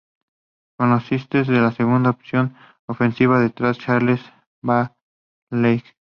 [0.79, 2.55] Con los Sixers era la segunda opción
[2.87, 4.19] ofensiva, tras Charles
[4.63, 5.83] Barkley.